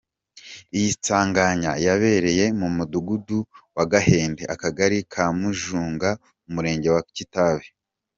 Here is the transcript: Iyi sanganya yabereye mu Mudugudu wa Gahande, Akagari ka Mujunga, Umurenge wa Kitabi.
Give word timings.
Iyi 0.77 0.91
sanganya 1.05 1.71
yabereye 1.85 2.45
mu 2.59 2.67
Mudugudu 2.75 3.37
wa 3.75 3.85
Gahande, 3.91 4.41
Akagari 4.53 4.97
ka 5.13 5.25
Mujunga, 5.39 6.09
Umurenge 6.47 6.87
wa 6.95 7.03
Kitabi. 7.17 7.67